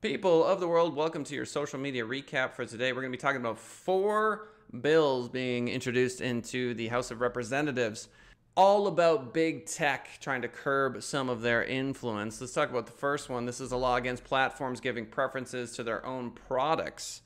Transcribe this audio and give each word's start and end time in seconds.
People 0.00 0.44
of 0.44 0.60
the 0.60 0.68
world, 0.68 0.94
welcome 0.94 1.24
to 1.24 1.34
your 1.34 1.44
social 1.44 1.76
media 1.76 2.04
recap 2.04 2.52
for 2.52 2.64
today. 2.64 2.92
We're 2.92 3.00
going 3.00 3.10
to 3.10 3.18
be 3.18 3.20
talking 3.20 3.40
about 3.40 3.58
four 3.58 4.46
bills 4.80 5.28
being 5.28 5.66
introduced 5.66 6.20
into 6.20 6.72
the 6.74 6.86
House 6.86 7.10
of 7.10 7.20
Representatives, 7.20 8.08
all 8.56 8.86
about 8.86 9.34
big 9.34 9.66
tech 9.66 10.08
trying 10.20 10.42
to 10.42 10.48
curb 10.48 11.02
some 11.02 11.28
of 11.28 11.40
their 11.40 11.64
influence. 11.64 12.40
Let's 12.40 12.52
talk 12.52 12.70
about 12.70 12.86
the 12.86 12.92
first 12.92 13.28
one. 13.28 13.44
This 13.44 13.60
is 13.60 13.72
a 13.72 13.76
law 13.76 13.96
against 13.96 14.22
platforms 14.22 14.78
giving 14.78 15.04
preferences 15.04 15.72
to 15.72 15.82
their 15.82 16.06
own 16.06 16.30
products 16.30 17.22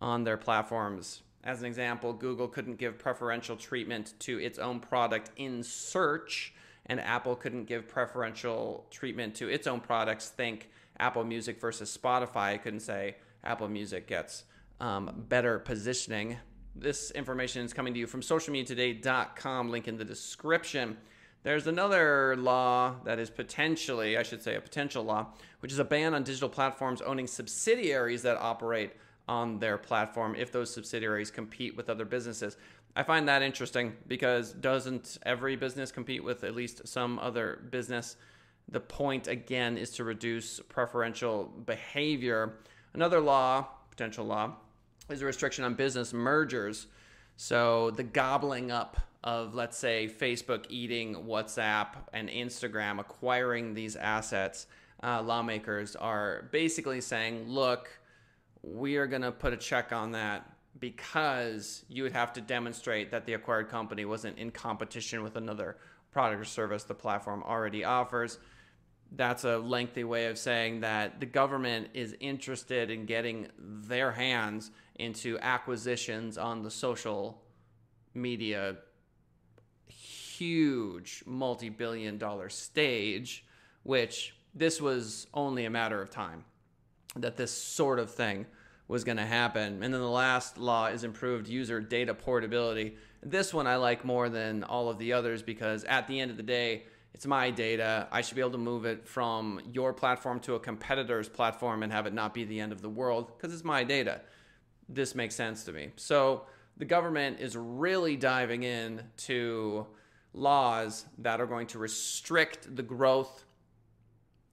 on 0.00 0.24
their 0.24 0.36
platforms. 0.36 1.22
As 1.44 1.60
an 1.60 1.66
example, 1.66 2.12
Google 2.12 2.48
couldn't 2.48 2.78
give 2.78 2.98
preferential 2.98 3.54
treatment 3.54 4.14
to 4.18 4.40
its 4.40 4.58
own 4.58 4.80
product 4.80 5.30
in 5.36 5.62
search, 5.62 6.54
and 6.86 6.98
Apple 6.98 7.36
couldn't 7.36 7.66
give 7.66 7.86
preferential 7.86 8.84
treatment 8.90 9.36
to 9.36 9.48
its 9.48 9.68
own 9.68 9.78
products. 9.78 10.28
Think 10.28 10.70
Apple 10.98 11.24
Music 11.24 11.60
versus 11.60 11.96
Spotify. 11.96 12.52
I 12.54 12.58
couldn't 12.58 12.80
say 12.80 13.16
Apple 13.44 13.68
Music 13.68 14.06
gets 14.06 14.44
um, 14.80 15.24
better 15.28 15.58
positioning. 15.58 16.36
This 16.74 17.10
information 17.12 17.64
is 17.64 17.72
coming 17.72 17.94
to 17.94 18.00
you 18.00 18.06
from 18.06 18.20
socialmediatoday.com, 18.20 19.70
link 19.70 19.88
in 19.88 19.96
the 19.96 20.04
description. 20.04 20.96
There's 21.42 21.66
another 21.66 22.36
law 22.36 22.96
that 23.04 23.18
is 23.18 23.30
potentially, 23.30 24.18
I 24.18 24.22
should 24.24 24.42
say, 24.42 24.56
a 24.56 24.60
potential 24.60 25.04
law, 25.04 25.28
which 25.60 25.72
is 25.72 25.78
a 25.78 25.84
ban 25.84 26.12
on 26.12 26.24
digital 26.24 26.48
platforms 26.48 27.00
owning 27.00 27.26
subsidiaries 27.26 28.22
that 28.22 28.36
operate 28.36 28.92
on 29.28 29.58
their 29.58 29.78
platform 29.78 30.34
if 30.36 30.52
those 30.52 30.72
subsidiaries 30.72 31.30
compete 31.30 31.76
with 31.76 31.88
other 31.88 32.04
businesses. 32.04 32.56
I 32.96 33.02
find 33.02 33.28
that 33.28 33.42
interesting 33.42 33.94
because 34.06 34.52
doesn't 34.52 35.18
every 35.24 35.54
business 35.54 35.92
compete 35.92 36.24
with 36.24 36.44
at 36.44 36.54
least 36.54 36.88
some 36.88 37.18
other 37.18 37.60
business? 37.70 38.16
The 38.68 38.80
point, 38.80 39.28
again, 39.28 39.78
is 39.78 39.90
to 39.92 40.04
reduce 40.04 40.60
preferential 40.60 41.44
behavior. 41.44 42.58
Another 42.94 43.20
law, 43.20 43.68
potential 43.90 44.26
law, 44.26 44.56
is 45.08 45.22
a 45.22 45.24
restriction 45.24 45.64
on 45.64 45.74
business 45.74 46.12
mergers. 46.12 46.88
So 47.36 47.90
the 47.92 48.02
gobbling 48.02 48.70
up 48.70 48.96
of, 49.22 49.54
let's 49.54 49.76
say, 49.76 50.08
Facebook 50.08 50.66
eating 50.68 51.14
WhatsApp 51.14 51.88
and 52.12 52.28
Instagram, 52.28 52.98
acquiring 52.98 53.74
these 53.74 53.94
assets, 53.94 54.66
uh, 55.02 55.22
lawmakers 55.22 55.94
are 55.94 56.48
basically 56.50 57.00
saying, 57.00 57.48
look, 57.48 57.88
we 58.62 58.96
are 58.96 59.06
going 59.06 59.22
to 59.22 59.32
put 59.32 59.52
a 59.52 59.56
check 59.56 59.92
on 59.92 60.12
that 60.12 60.50
because 60.80 61.84
you 61.88 62.02
would 62.02 62.12
have 62.12 62.32
to 62.32 62.40
demonstrate 62.40 63.10
that 63.10 63.26
the 63.26 63.34
acquired 63.34 63.68
company 63.68 64.04
wasn't 64.04 64.36
in 64.38 64.50
competition 64.50 65.22
with 65.22 65.36
another 65.36 65.76
product 66.10 66.40
or 66.40 66.44
service 66.44 66.84
the 66.84 66.94
platform 66.94 67.42
already 67.44 67.84
offers 67.84 68.38
that's 69.12 69.44
a 69.44 69.58
lengthy 69.58 70.04
way 70.04 70.26
of 70.26 70.38
saying 70.38 70.80
that 70.80 71.20
the 71.20 71.26
government 71.26 71.88
is 71.94 72.16
interested 72.20 72.90
in 72.90 73.06
getting 73.06 73.48
their 73.58 74.12
hands 74.12 74.70
into 74.96 75.38
acquisitions 75.40 76.36
on 76.36 76.62
the 76.62 76.70
social 76.70 77.40
media 78.14 78.76
huge 79.86 81.22
multi-billion 81.26 82.18
dollar 82.18 82.48
stage 82.48 83.44
which 83.84 84.34
this 84.54 84.80
was 84.80 85.26
only 85.32 85.64
a 85.64 85.70
matter 85.70 86.02
of 86.02 86.10
time 86.10 86.44
that 87.14 87.36
this 87.36 87.50
sort 87.50 87.98
of 87.98 88.10
thing 88.10 88.46
was 88.88 89.04
going 89.04 89.16
to 89.16 89.26
happen. 89.26 89.82
And 89.82 89.94
then 89.94 90.00
the 90.00 90.08
last 90.08 90.58
law 90.58 90.86
is 90.86 91.04
improved 91.04 91.48
user 91.48 91.80
data 91.80 92.14
portability. 92.14 92.96
This 93.22 93.52
one 93.52 93.66
i 93.66 93.76
like 93.76 94.04
more 94.04 94.28
than 94.28 94.62
all 94.64 94.88
of 94.88 94.98
the 94.98 95.12
others 95.12 95.42
because 95.42 95.84
at 95.84 96.06
the 96.06 96.20
end 96.20 96.30
of 96.30 96.36
the 96.36 96.42
day 96.42 96.84
it's 97.16 97.26
my 97.26 97.48
data. 97.48 98.06
I 98.12 98.20
should 98.20 98.34
be 98.34 98.42
able 98.42 98.50
to 98.50 98.58
move 98.58 98.84
it 98.84 99.08
from 99.08 99.58
your 99.72 99.94
platform 99.94 100.38
to 100.40 100.54
a 100.54 100.60
competitor's 100.60 101.30
platform 101.30 101.82
and 101.82 101.90
have 101.90 102.04
it 102.04 102.12
not 102.12 102.34
be 102.34 102.44
the 102.44 102.60
end 102.60 102.72
of 102.72 102.82
the 102.82 102.90
world 102.90 103.28
because 103.28 103.54
it's 103.54 103.64
my 103.64 103.84
data. 103.84 104.20
This 104.86 105.14
makes 105.14 105.34
sense 105.34 105.64
to 105.64 105.72
me. 105.72 105.92
So 105.96 106.42
the 106.76 106.84
government 106.84 107.40
is 107.40 107.56
really 107.56 108.16
diving 108.16 108.64
in 108.64 109.02
to 109.28 109.86
laws 110.34 111.06
that 111.16 111.40
are 111.40 111.46
going 111.46 111.68
to 111.68 111.78
restrict 111.78 112.76
the 112.76 112.82
growth, 112.82 113.46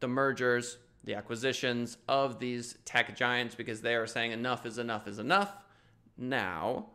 the 0.00 0.08
mergers, 0.08 0.76
the 1.04 1.14
acquisitions 1.14 1.96
of 2.08 2.38
these 2.38 2.76
tech 2.84 3.16
giants 3.16 3.54
because 3.54 3.80
they 3.80 3.94
are 3.94 4.06
saying 4.06 4.32
enough 4.32 4.66
is 4.66 4.76
enough 4.76 5.08
is 5.08 5.18
enough. 5.18 5.50
Now, 6.18 6.90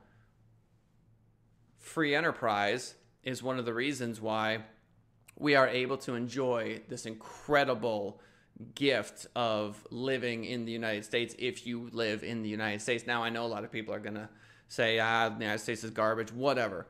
free 1.79 2.13
enterprise 2.13 2.94
is 3.23 3.41
one 3.41 3.57
of 3.57 3.66
the 3.66 3.73
reasons 3.73 4.22
why 4.22 4.59
we 5.38 5.56
are 5.56 5.68
able 5.68 5.97
to 5.97 6.16
enjoy 6.16 6.81
this 6.88 7.06
incredible 7.06 8.22
gift 8.73 9.28
of 9.35 9.85
living 9.91 10.46
in 10.46 10.66
the 10.66 10.72
United 10.72 11.03
States 11.03 11.35
if 11.38 11.68
you 11.68 11.90
live 11.91 12.23
in 12.23 12.41
the 12.41 12.50
United 12.50 12.81
States. 12.81 13.06
Now, 13.06 13.23
I 13.23 13.29
know 13.29 13.45
a 13.45 13.47
lot 13.47 13.63
of 13.63 13.72
people 13.72 13.94
are 13.94 14.00
going 14.00 14.16
to 14.16 14.29
say, 14.69 15.00
ah, 15.00 15.29
the 15.29 15.41
United 15.41 15.59
States 15.59 15.84
is 15.84 15.91
garbage, 15.91 16.31
whatever. 16.31 16.88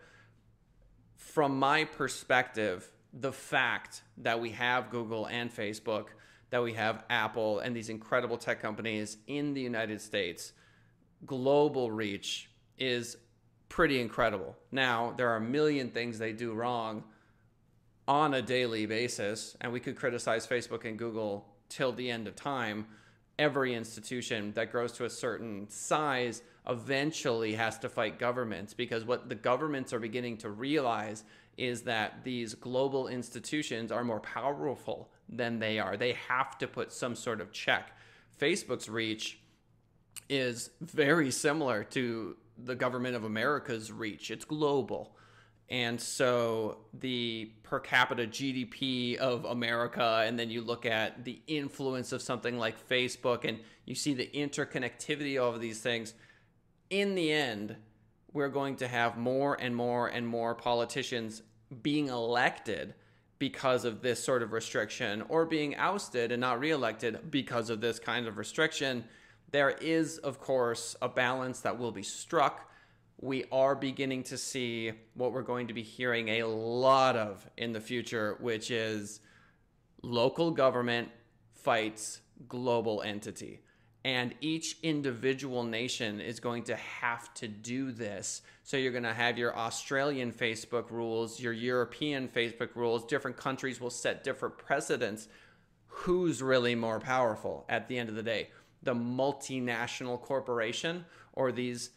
From 1.15 1.57
my 1.57 1.85
perspective, 1.85 2.89
the 3.11 3.31
fact 3.31 4.03
that 4.17 4.39
we 4.39 4.51
have 4.51 4.91
Google 4.91 5.25
and 5.25 5.53
Facebook, 5.53 6.07
that 6.51 6.61
we 6.61 6.73
have 6.73 7.03
Apple 7.09 7.59
and 7.59 7.75
these 7.75 7.89
incredible 7.89 8.37
tech 8.37 8.61
companies 8.61 9.17
in 9.25 9.53
the 9.53 9.61
United 9.61 10.01
States, 10.01 10.53
global 11.25 11.89
reach 11.89 12.51
is 12.77 13.17
pretty 13.69 13.99
incredible. 13.99 14.55
Now, 14.71 15.13
there 15.17 15.29
are 15.29 15.37
a 15.37 15.41
million 15.41 15.89
things 15.89 16.19
they 16.19 16.33
do 16.33 16.53
wrong 16.53 17.03
on 18.07 18.33
a 18.33 18.41
daily 18.41 18.85
basis, 18.85 19.55
and 19.61 19.71
we 19.71 19.79
could 19.79 19.95
criticize 19.95 20.45
Facebook 20.45 20.85
and 20.85 20.97
Google 20.97 21.45
till 21.69 21.91
the 21.91 22.09
end 22.09 22.27
of 22.27 22.35
time. 22.35 22.85
Every 23.37 23.73
institution 23.73 24.53
that 24.53 24.71
grows 24.71 24.91
to 24.93 25.05
a 25.05 25.09
certain 25.09 25.67
size 25.69 26.41
eventually 26.67 27.53
has 27.53 27.77
to 27.79 27.89
fight 27.89 28.19
governments 28.19 28.73
because 28.73 29.03
what 29.03 29.29
the 29.29 29.35
governments 29.35 29.93
are 29.93 29.99
beginning 29.99 30.37
to 30.37 30.49
realize 30.49 31.23
is 31.57 31.83
that 31.83 32.23
these 32.23 32.53
global 32.53 33.07
institutions 33.07 33.91
are 33.91 34.03
more 34.03 34.19
powerful 34.19 35.09
than 35.29 35.59
they 35.59 35.79
are. 35.79 35.97
They 35.97 36.13
have 36.27 36.57
to 36.59 36.67
put 36.67 36.91
some 36.91 37.15
sort 37.15 37.41
of 37.41 37.51
check. 37.51 37.91
Facebook's 38.39 38.89
reach 38.89 39.39
is 40.29 40.71
very 40.81 41.31
similar 41.31 41.83
to 41.83 42.35
the 42.57 42.75
government 42.75 43.15
of 43.15 43.23
America's 43.23 43.91
reach, 43.91 44.31
it's 44.31 44.45
global. 44.45 45.15
And 45.69 45.99
so 45.99 46.77
the 46.93 47.51
per 47.63 47.79
capita 47.79 48.27
GDP 48.27 49.15
of 49.17 49.45
America, 49.45 50.23
and 50.25 50.37
then 50.37 50.49
you 50.51 50.61
look 50.61 50.85
at 50.85 51.25
the 51.25 51.41
influence 51.47 52.11
of 52.11 52.21
something 52.21 52.59
like 52.59 52.87
Facebook, 52.87 53.45
and 53.45 53.59
you 53.85 53.95
see 53.95 54.13
the 54.13 54.29
interconnectivity 54.33 55.37
of 55.37 55.59
these 55.59 55.79
things. 55.79 56.13
In 56.91 57.15
the 57.15 57.31
end, 57.31 57.75
we're 58.31 58.49
going 58.49 58.75
to 58.77 58.87
have 58.87 59.17
more 59.17 59.57
and 59.59 59.75
more 59.75 60.07
and 60.07 60.27
more 60.27 60.53
politicians 60.53 61.41
being 61.81 62.09
elected 62.09 62.93
because 63.39 63.85
of 63.85 64.01
this 64.01 64.23
sort 64.23 64.43
of 64.43 64.53
restriction 64.53 65.23
or 65.29 65.45
being 65.45 65.75
ousted 65.75 66.31
and 66.31 66.41
not 66.41 66.59
reelected 66.59 67.31
because 67.31 67.69
of 67.69 67.81
this 67.81 67.99
kind 67.99 68.27
of 68.27 68.37
restriction. 68.37 69.03
There 69.51 69.71
is, 69.71 70.19
of 70.19 70.39
course, 70.39 70.95
a 71.01 71.09
balance 71.09 71.61
that 71.61 71.79
will 71.79 71.91
be 71.91 72.03
struck 72.03 72.69
we 73.19 73.45
are 73.51 73.75
beginning 73.75 74.23
to 74.23 74.37
see 74.37 74.91
what 75.13 75.31
we're 75.31 75.41
going 75.41 75.67
to 75.67 75.73
be 75.73 75.83
hearing 75.83 76.29
a 76.29 76.43
lot 76.43 77.15
of 77.15 77.49
in 77.57 77.71
the 77.71 77.79
future, 77.79 78.37
which 78.39 78.71
is 78.71 79.21
local 80.01 80.51
government 80.51 81.09
fights 81.53 82.21
global 82.47 83.01
entity. 83.01 83.61
And 84.03 84.35
each 84.39 84.77
individual 84.83 85.63
nation 85.63 86.21
is 86.21 86.39
going 86.39 86.63
to 86.65 86.75
have 86.75 87.33
to 87.35 87.47
do 87.47 87.91
this. 87.91 88.43
So 88.63 88.77
you're 88.77 88.91
going 88.91 89.03
to 89.03 89.13
have 89.13 89.37
your 89.37 89.57
Australian 89.57 90.31
Facebook 90.31 90.91
rules, 90.91 91.39
your 91.39 91.53
European 91.53 92.27
Facebook 92.27 92.75
rules. 92.75 93.05
Different 93.05 93.35
countries 93.35 93.81
will 93.81 93.89
set 93.89 94.23
different 94.23 94.59
precedents. 94.59 95.27
Who's 95.87 96.43
really 96.43 96.75
more 96.75 96.99
powerful 96.99 97.65
at 97.67 97.87
the 97.87 97.97
end 97.97 98.09
of 98.09 98.15
the 98.15 98.21
day? 98.21 98.49
The 98.83 98.93
multinational 98.93 100.21
corporation 100.21 101.05
or 101.33 101.51
these 101.51 101.89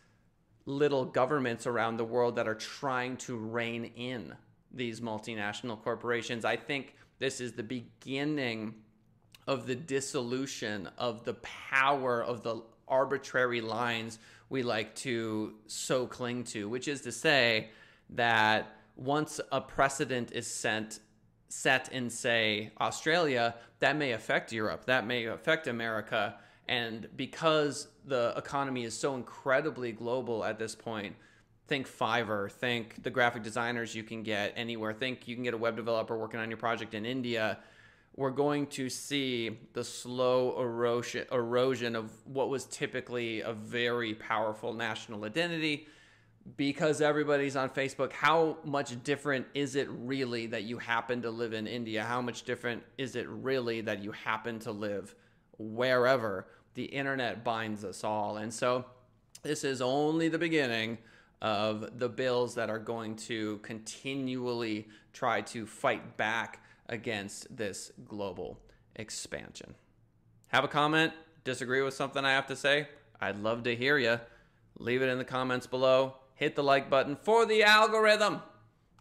little 0.69 1.07
governments 1.07 1.67
around 1.67 1.97
the 1.97 2.05
world 2.05 2.37
that 2.37 2.47
are 2.47 2.55
trying 2.55 3.17
to 3.17 3.35
rein 3.37 3.91
in 3.97 4.35
these 4.71 5.01
multinational 5.01 5.83
corporations. 5.83 6.45
I 6.45 6.57
think 6.57 6.95
this 7.19 7.41
is 7.41 7.53
the 7.53 7.63
beginning 7.63 8.75
of 9.47 9.67
the 9.67 9.75
dissolution 9.75 10.91
of 10.99 11.25
the 11.25 11.33
power 11.35 12.23
of 12.23 12.43
the 12.43 12.63
arbitrary 12.87 13.63
lines 13.63 14.19
we 14.51 14.63
like 14.63 14.95
to 14.97 15.55
so 15.69 16.07
cling 16.07 16.45
to, 16.45 16.69
which 16.69 16.87
is 16.87 17.01
to 17.01 17.13
say 17.13 17.71
that 18.11 18.77
once 18.95 19.41
a 19.51 19.63
precedent 19.63 20.33
is 20.33 20.47
sent 20.47 21.01
set 21.49 21.91
in 21.93 22.11
say 22.11 22.73
Australia, 22.79 23.55
that 23.79 23.97
may 23.97 24.13
affect 24.13 24.53
Europe, 24.53 24.85
that 24.85 25.07
may 25.07 25.25
affect 25.25 25.67
America 25.67 26.35
and 26.69 27.09
because 27.17 27.89
the 28.05 28.35
economy 28.37 28.85
is 28.85 28.97
so 28.97 29.15
incredibly 29.15 29.93
global 29.93 30.45
at 30.45 30.59
this 30.59 30.75
point, 30.75 31.17
think 31.67 31.89
Fiverr, 31.89 32.51
think 32.51 33.03
the 33.03 33.11
graphic 33.11 33.43
designers 33.43 33.95
you 33.95 34.03
can 34.03 34.23
get 34.23 34.53
anywhere, 34.57 34.93
think 34.93 35.27
you 35.27 35.35
can 35.35 35.45
get 35.45 35.55
a 35.55 35.59
web 35.59 35.77
developer 35.77 36.17
working 36.17 36.41
on 36.41 36.51
your 36.51 36.59
project 36.59 36.95
in 36.95 37.05
India. 37.05 37.59
we're 38.17 38.31
going 38.31 38.67
to 38.67 38.91
see 38.91 39.61
the 39.75 39.85
slow 39.85 40.61
erosion, 40.61 41.25
erosion 41.31 41.95
of 41.95 42.11
what 42.27 42.49
was 42.49 42.65
typically 42.65 43.43
a 43.43 43.53
very 43.53 44.15
powerful 44.15 44.73
national 44.73 45.25
identity 45.25 45.87
because 46.57 47.01
everybody's 47.01 47.57
on 47.57 47.69
Facebook. 47.69 48.13
How 48.13 48.57
much 48.65 49.03
different 49.05 49.47
is 49.55 49.77
it 49.77 49.89
really 49.91 50.47
that 50.47 50.65
you 50.65 50.79
happen 50.79 51.23
to 51.23 51.31
live 51.31 51.53
in 51.53 51.67
India? 51.67 52.03
How 52.03 52.21
much 52.21 52.43
different 52.43 52.83
is 52.97 53.15
it 53.17 53.29
really 53.29 53.83
that 53.83 54.03
you 54.03 54.13
happen 54.13 54.59
to 54.61 54.73
live 54.73 55.15
wherever? 55.59 56.47
The 56.79 56.85
internet 56.85 57.43
binds 57.43 57.85
us 57.85 58.05
all. 58.05 58.37
And 58.37 58.55
so 58.55 58.85
this 59.43 59.65
is 59.65 59.83
only 59.83 60.29
the 60.29 60.39
beginning 60.39 60.99
of 61.43 61.99
the 61.99 62.09
bills 62.09 62.55
that 62.55 62.71
are 62.71 62.79
going 62.79 63.17
to 63.17 63.59
continually 63.65 64.87
try 65.13 65.41
to 65.41 65.67
fight 65.67 66.17
back 66.17 66.63
against 66.89 67.57
this 67.57 67.91
global 68.07 68.61
expansion. 68.95 69.75
Have 70.47 70.63
a 70.63 70.69
comment? 70.69 71.15
Disagree 71.43 71.83
with 71.83 71.95
something 71.95 72.25
I 72.25 72.31
have 72.31 72.47
to 72.47 72.55
say? 72.55 72.87
I'd 73.21 73.41
love 73.41 73.65
to 73.65 73.75
hear 73.75 73.99
you. 73.99 74.21
Leave 74.79 75.03
it 75.03 75.09
in 75.09 75.19
the 75.19 75.25
comments 75.25 75.67
below. 75.67 76.15
Hit 76.37 76.55
the 76.55 76.63
like 76.63 76.89
button 76.89 77.17
for 77.17 77.45
the 77.45 77.65
algorithm. 77.65 78.41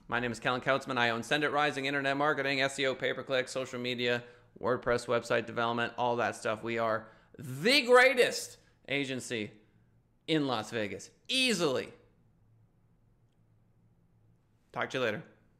My 0.08 0.20
name 0.20 0.32
is 0.32 0.40
Kellen 0.40 0.62
Kautzman. 0.62 0.98
I 0.98 1.12
own 1.12 1.22
Send 1.22 1.44
It 1.44 1.52
Rising 1.52 1.86
Internet 1.86 2.18
Marketing, 2.18 2.58
SEO, 2.58 2.98
pay 2.98 3.14
per 3.14 3.22
click, 3.22 3.48
social 3.48 3.80
media, 3.80 4.24
WordPress 4.60 5.06
website 5.06 5.46
development, 5.46 5.94
all 5.96 6.16
that 6.16 6.36
stuff. 6.36 6.64
We 6.64 6.80
are 6.80 7.06
the 7.38 7.82
greatest 7.84 8.58
agency 8.88 9.52
in 10.28 10.48
Las 10.48 10.72
Vegas. 10.72 11.10
Easily. 11.28 11.90
Talk 14.72 14.90
to 14.92 14.98
you 14.98 15.04
later. 15.04 15.24